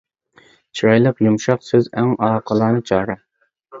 [0.79, 3.19] چىرايلىق، يۇمشاق سۆز ئەڭ ئاقىلانە چارە.